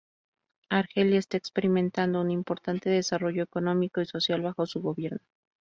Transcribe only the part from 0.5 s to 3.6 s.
Argelia está experimentando un importante desarrollo